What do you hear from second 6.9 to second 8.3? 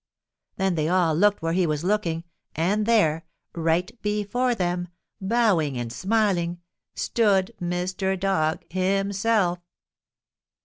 stood Mr.